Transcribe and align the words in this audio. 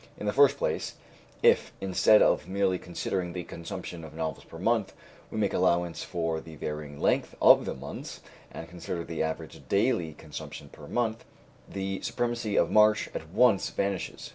In 0.17 0.25
the 0.25 0.33
first 0.33 0.57
place, 0.57 0.95
if, 1.43 1.71
instead 1.79 2.23
of 2.23 2.47
merely 2.49 2.79
considering 2.79 3.33
the 3.33 3.43
consumption 3.43 4.03
of 4.03 4.15
novels 4.15 4.43
per 4.43 4.57
month, 4.57 4.93
we 5.29 5.37
make 5.37 5.53
allowance 5.53 6.03
for 6.03 6.41
the 6.41 6.55
varying 6.55 6.99
length 6.99 7.35
of 7.39 7.65
the 7.65 7.75
months, 7.75 8.21
and 8.51 8.67
consider 8.67 9.03
the 9.03 9.21
average 9.21 9.61
daily 9.69 10.13
consumption 10.15 10.69
per 10.69 10.87
month, 10.87 11.23
the 11.69 12.01
supremacy 12.01 12.55
of 12.55 12.71
March 12.71 13.09
at 13.13 13.29
once 13.29 13.69
vanishes. 13.69 14.29